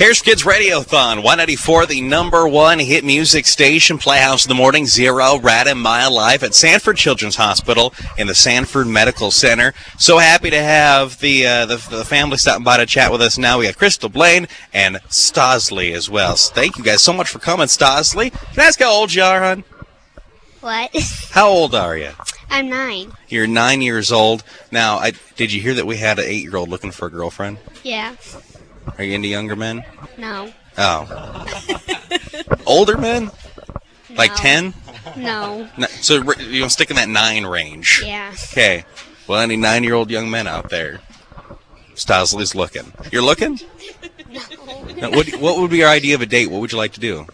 [0.00, 5.38] Here's Kids Radiothon Y94, the number one hit music station, Playhouse in the Morning, Zero,
[5.38, 9.74] Rad and Mile live at Sanford Children's Hospital in the Sanford Medical Center.
[9.98, 13.36] So happy to have the, uh, the, the family stopping by to chat with us
[13.36, 13.58] now.
[13.58, 16.34] We got Crystal Blaine and Stosley as well.
[16.34, 18.32] So thank you guys so much for coming, Stosley.
[18.32, 19.64] Can I ask how old you are, hon?
[20.62, 20.90] What?
[21.32, 22.12] How old are you?
[22.50, 23.12] I'm nine.
[23.28, 24.44] You're nine years old.
[24.72, 27.10] Now, I, did you hear that we had an eight year old looking for a
[27.10, 27.58] girlfriend?
[27.82, 28.16] Yeah.
[28.98, 29.84] Are you into younger men?
[30.18, 30.52] No.
[30.78, 31.46] Oh.
[32.66, 33.30] Older men?
[34.16, 34.36] Like No.
[34.36, 34.74] 10?
[35.16, 35.68] No.
[35.78, 38.02] No, so r- you want to stick in that 9 range.
[38.04, 38.32] Yeah.
[38.52, 38.84] Okay.
[39.26, 41.00] Well, any 9 year old young men out there?
[41.94, 42.92] Stosley's looking.
[43.12, 43.60] You're looking?
[44.96, 46.50] Now, what, what would be your idea of a date?
[46.50, 47.26] What would you like to do?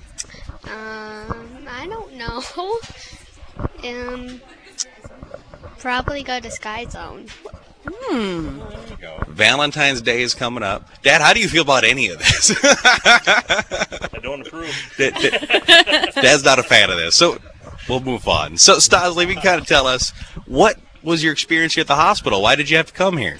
[0.64, 2.42] Um, I don't know.
[3.84, 4.40] Um,
[5.78, 7.26] probably go to Sky Zone.
[9.36, 10.88] Valentine's Day is coming up.
[11.02, 12.56] Dad, how do you feel about any of this?
[12.64, 14.74] I don't approve.
[14.98, 17.14] Dad- Dad- Dad's not a fan of this.
[17.14, 17.36] So
[17.86, 18.56] we'll move on.
[18.56, 20.10] So, Stosley, you can kind of tell us
[20.46, 22.40] what was your experience here at the hospital?
[22.40, 23.36] Why did you have to come here?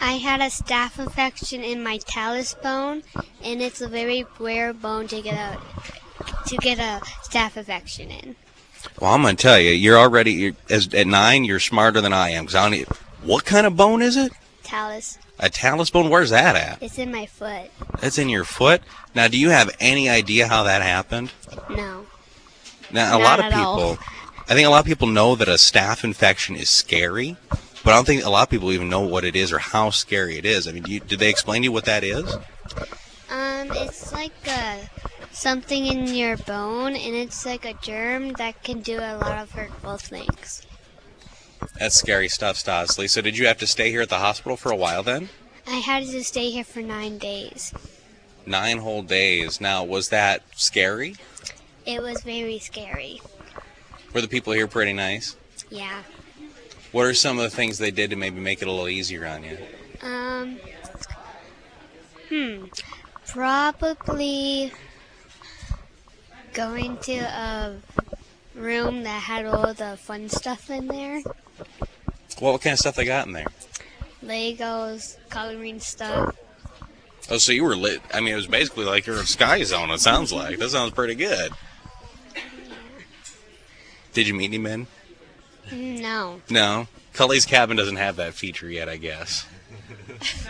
[0.00, 3.02] I had a staph infection in my talus bone,
[3.44, 5.60] and it's a very rare bone to get a
[6.48, 8.34] to get a staph infection in.
[8.98, 11.44] Well, I'm going to tell you, you're already you're, as at nine.
[11.44, 12.46] You're smarter than I am.
[12.46, 12.88] Cause I don't.
[13.22, 14.32] What kind of bone is it?
[14.70, 15.18] Talus.
[15.40, 16.10] A talus bone?
[16.10, 16.80] Where's that at?
[16.80, 17.70] It's in my foot.
[18.04, 18.82] It's in your foot.
[19.16, 21.32] Now, do you have any idea how that happened?
[21.68, 22.06] No.
[22.92, 23.76] Now, a Not lot of at all.
[23.76, 24.04] people,
[24.48, 27.36] I think a lot of people know that a staph infection is scary,
[27.82, 29.90] but I don't think a lot of people even know what it is or how
[29.90, 30.68] scary it is.
[30.68, 32.32] I mean, do you, did they explain to you what that is?
[33.28, 34.88] Um, it's like a
[35.32, 39.50] something in your bone, and it's like a germ that can do a lot of
[39.50, 40.64] hurtful things.
[41.80, 43.08] That's scary stuff, Stosley.
[43.08, 45.30] So, did you have to stay here at the hospital for a while then?
[45.66, 47.72] I had to stay here for nine days.
[48.44, 49.62] Nine whole days.
[49.62, 51.16] Now, was that scary?
[51.86, 53.22] It was very scary.
[54.12, 55.36] Were the people here pretty nice?
[55.70, 56.02] Yeah.
[56.92, 59.24] What are some of the things they did to maybe make it a little easier
[59.26, 59.56] on you?
[60.02, 60.58] Um.
[62.28, 62.64] Hmm.
[63.26, 64.70] Probably
[66.52, 67.76] going to a
[68.54, 71.22] room that had all the fun stuff in there.
[72.40, 73.46] What kind of stuff they got in there?
[74.24, 76.34] Legos, coloring stuff.
[77.30, 78.00] Oh, so you were lit.
[78.12, 80.58] I mean, it was basically like you're in Sky Zone, it sounds like.
[80.58, 81.52] That sounds pretty good.
[84.12, 84.86] Did you meet any men?
[85.70, 86.40] No.
[86.50, 86.88] No.
[87.12, 89.46] Cully's cabin doesn't have that feature yet, I guess.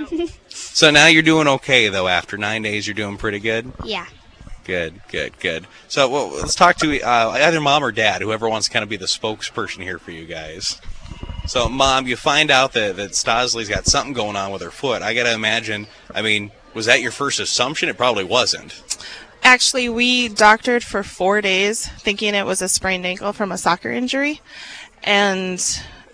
[0.49, 2.09] so now you're doing okay, though.
[2.09, 3.73] After nine days, you're doing pretty good.
[3.85, 4.07] Yeah.
[4.65, 5.67] Good, good, good.
[5.89, 8.89] So well, let's talk to uh, either mom or dad, whoever wants to kind of
[8.89, 10.81] be the spokesperson here for you guys.
[11.51, 15.03] So, mom, you find out that that Stosley's got something going on with her foot.
[15.03, 15.89] I got to imagine.
[16.15, 17.89] I mean, was that your first assumption?
[17.89, 18.81] It probably wasn't.
[19.43, 23.91] Actually, we doctored for four days, thinking it was a sprained ankle from a soccer
[23.91, 24.41] injury.
[25.03, 25.61] And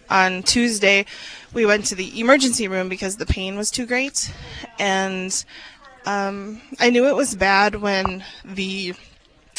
[0.09, 1.05] on Tuesday,
[1.53, 4.33] we went to the emergency room because the pain was too great.
[4.79, 5.45] And
[6.07, 8.95] um, I knew it was bad when the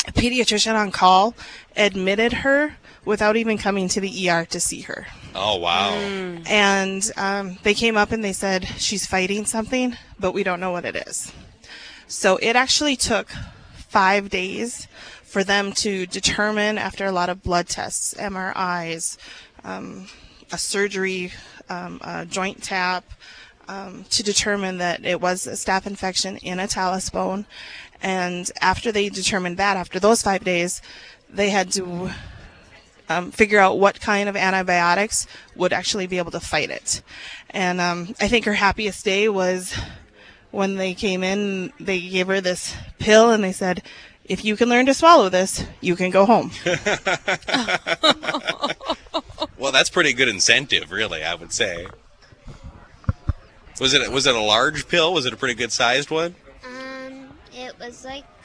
[0.07, 1.35] pediatrician on call
[1.75, 5.05] admitted her without even coming to the ER to see her.
[5.39, 5.91] Oh wow!
[6.47, 10.71] And um, they came up and they said she's fighting something, but we don't know
[10.71, 11.31] what it is.
[12.07, 13.29] So it actually took
[13.75, 14.87] five days
[15.23, 19.17] for them to determine, after a lot of blood tests, MRIs,
[19.63, 20.07] um,
[20.51, 21.31] a surgery,
[21.69, 23.03] um, a joint tap,
[23.67, 27.45] um, to determine that it was a staph infection in a talus bone.
[28.01, 30.81] And after they determined that, after those five days,
[31.29, 32.11] they had to
[33.09, 37.01] um, figure out what kind of antibiotics would actually be able to fight it.
[37.49, 39.77] And um, I think her happiest day was
[40.51, 43.83] when they came in, they gave her this pill and they said,
[44.25, 46.51] if you can learn to swallow this, you can go home.
[49.57, 51.23] Well, that's pretty good incentive, really.
[51.23, 51.87] I would say.
[53.79, 55.13] Was it was it a large pill?
[55.13, 56.35] Was it a pretty good sized one?
[56.63, 58.36] Um, it was like a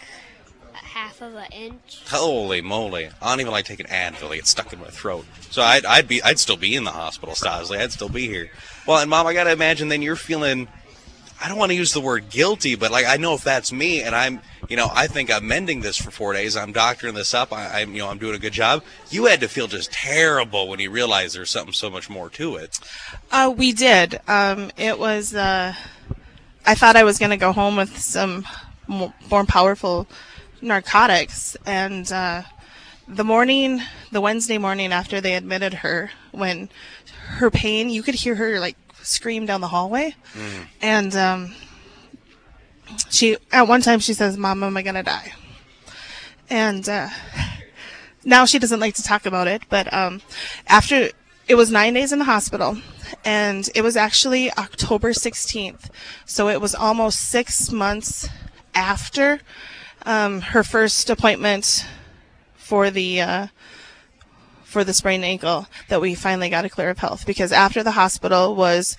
[0.93, 2.03] half of an inch.
[2.09, 3.09] Holy moly!
[3.21, 5.25] I don't even like taking Advil; it gets stuck in my throat.
[5.51, 7.79] So I'd, I'd be I'd still be in the hospital, Stosley.
[7.79, 8.51] I'd still be here.
[8.87, 10.69] Well, and mom, I gotta imagine then you're feeling.
[11.45, 14.03] I don't want to use the word guilty, but like I know if that's me,
[14.03, 16.57] and I'm, you know, I think I'm mending this for four days.
[16.57, 17.53] I'm doctoring this up.
[17.53, 18.85] I, I'm, you know, I'm doing a good job.
[19.11, 22.55] You had to feel just terrible when you realized there's something so much more to
[22.57, 22.79] it.
[23.33, 24.21] Uh, we did.
[24.29, 25.35] Um, it was.
[25.35, 25.75] Uh,
[26.65, 28.47] I thought I was going to go home with some
[28.87, 30.07] mo- more powerful
[30.63, 32.43] narcotics, and uh,
[33.09, 33.81] the morning,
[34.11, 36.71] the Wednesday morning after they admitted her, when
[37.27, 40.15] her pain, you could hear her like scream down the hallway,
[40.81, 41.55] and um,
[43.11, 45.33] she at one time she says, "Mom, am I gonna die?"
[46.49, 47.09] And uh,
[48.25, 49.63] now she doesn't like to talk about it.
[49.69, 50.23] But um,
[50.67, 51.11] after
[51.49, 52.79] it was nine days in the hospital,
[53.25, 55.91] and it was actually October 16th,
[56.25, 58.29] so it was almost six months
[58.75, 59.41] after
[60.05, 61.87] um, her first appointment
[62.55, 63.47] for the uh,
[64.65, 67.91] for the sprained ankle that we finally got a clear of health because after the
[67.91, 68.97] hospital was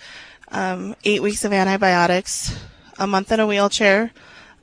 [0.50, 2.56] um, eight weeks of antibiotics,
[3.00, 4.12] a month in a wheelchair,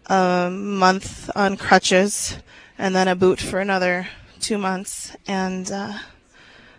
[0.07, 2.37] a month on crutches,
[2.79, 4.09] and then a boot for another
[4.39, 5.17] two months.
[5.27, 5.95] And uh,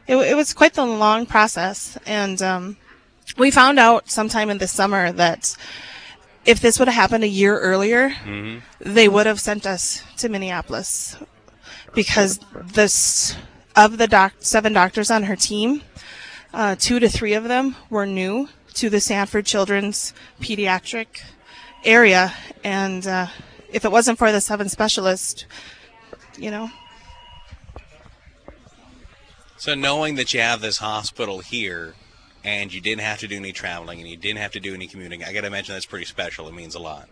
[0.08, 1.98] it, it, was quite the long process.
[2.06, 2.78] And um,
[3.38, 5.56] we found out sometime in the summer that
[6.46, 8.60] if this would have happened a year earlier, mm-hmm.
[8.80, 11.18] they would have sent us to Minneapolis
[11.94, 13.36] because this
[13.76, 15.82] of the doc- seven doctors on her team,
[16.54, 21.22] uh, two to three of them were new to the Sanford Children's Pediatric
[21.84, 22.34] area,
[22.64, 23.28] and uh,
[23.72, 25.46] if it wasn't for the seven specialists,
[26.38, 26.70] you know.
[29.58, 31.94] So knowing that you have this hospital here,
[32.44, 34.88] and you didn't have to do any traveling, and you didn't have to do any
[34.88, 36.48] commuting, I got to imagine that's pretty special.
[36.48, 37.08] It means a lot.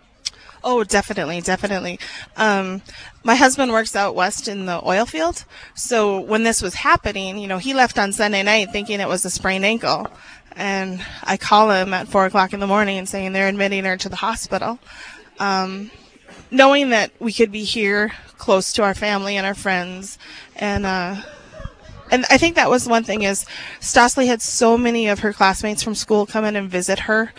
[0.64, 2.00] Oh, definitely, definitely.
[2.36, 2.81] Um,
[3.24, 7.48] my husband works out west in the oil field, so when this was happening, you
[7.48, 10.08] know, he left on Sunday night thinking it was a sprained ankle,
[10.56, 14.10] and I call him at four o'clock in the morning saying they're admitting her to
[14.10, 14.80] the hospital.
[15.40, 15.92] Um,
[16.52, 20.18] knowing that we could be here close to our family and our friends,
[20.56, 21.22] and uh,
[22.12, 23.46] and I think that was one thing is
[23.80, 27.34] Stosley had so many of her classmates from school come in and visit her.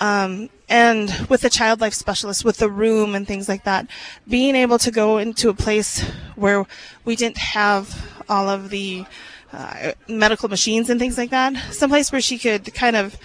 [0.00, 3.86] Um, and with the child life specialist, with the room and things like that,
[4.26, 6.00] being able to go into a place
[6.36, 6.64] where
[7.04, 9.04] we didn't have all of the
[9.52, 13.16] uh, medical machines and things like that, someplace where she could kind of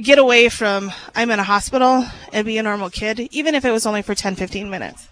[0.00, 3.70] get away from I'm in a hospital and be a normal kid, even if it
[3.70, 5.08] was only for 10, 15 minutes.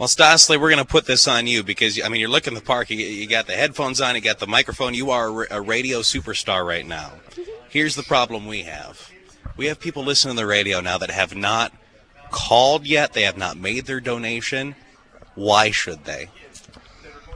[0.00, 2.62] Well, Stosley, we're going to put this on you because I mean you're looking the
[2.62, 2.88] park.
[2.88, 4.94] You, you got the headphones on, you got the microphone.
[4.94, 7.12] You are a radio superstar right now.
[7.68, 9.10] Here's the problem we have
[9.58, 11.74] we have people listening to the radio now that have not
[12.30, 13.12] called yet.
[13.12, 14.74] They have not made their donation.
[15.34, 16.30] Why should they?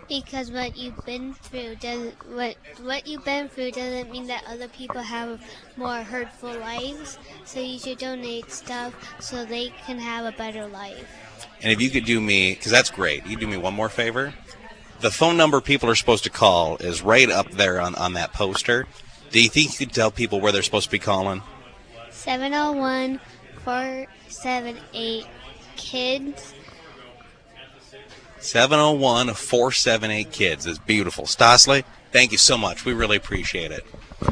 [0.09, 4.69] Because what you've been through does what what you've been through doesn't mean that other
[4.69, 5.43] people have
[5.77, 7.19] more hurtful lives.
[7.45, 11.07] So you should donate stuff so they can have a better life.
[11.65, 14.35] And if you could do me, because that's great, you do me one more favor.
[15.01, 18.35] The phone number people are supposed to call is right up there on, on that
[18.35, 18.87] poster.
[19.31, 21.43] Do you think you could tell people where they're supposed to be calling?
[22.11, 23.19] 701
[23.65, 25.27] 478
[25.77, 26.53] kids.
[28.41, 31.25] 701 478 kids is beautiful.
[31.25, 31.83] Stosley,
[32.13, 32.85] thank you so much.
[32.85, 33.87] We really appreciate it.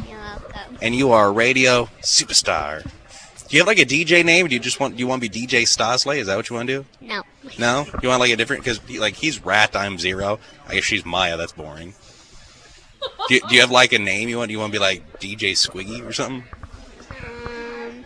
[0.06, 0.78] You're welcome.
[0.82, 2.86] And you are a radio superstar.
[3.52, 4.48] Do you have like a DJ name?
[4.48, 6.16] Do you just want do you want to be DJ Stosley?
[6.16, 6.86] Is that what you want to do?
[7.02, 7.22] No.
[7.58, 7.84] No?
[8.02, 10.38] You want like a different because like he's Rat, I'm Zero.
[10.66, 11.36] I guess she's Maya.
[11.36, 11.92] That's boring.
[13.28, 14.48] do, you, do you have like a name you want?
[14.48, 16.44] Do you want to be like DJ Squiggy or something?
[17.10, 18.04] Um,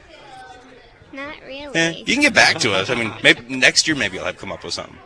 [1.13, 1.77] Not really.
[1.77, 2.91] Eh, you can get back to us.
[2.91, 4.99] I mean, maybe next year maybe I'll have come up with something.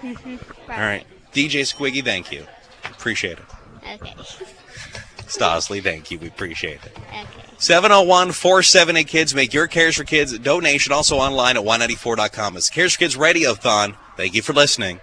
[0.04, 2.46] All right, DJ Squiggy, thank you.
[2.84, 4.00] Appreciate it.
[4.00, 4.14] Okay.
[5.28, 6.18] Stosley, thank you.
[6.18, 6.96] We appreciate it.
[6.96, 7.24] Okay.
[7.58, 9.34] 701 478 Kids.
[9.34, 12.56] Make your Cares for Kids donation also online at Y94.com.
[12.56, 13.96] It's Cares for Kids Radiothon.
[14.16, 15.00] Thank you for listening.